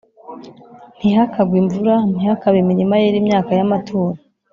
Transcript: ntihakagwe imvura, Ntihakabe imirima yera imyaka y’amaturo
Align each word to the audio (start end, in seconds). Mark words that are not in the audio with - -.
ntihakagwe 0.97 1.55
imvura, 1.63 1.95
Ntihakabe 2.11 2.57
imirima 2.59 2.95
yera 3.01 3.17
imyaka 3.23 3.51
y’amaturo 3.57 4.13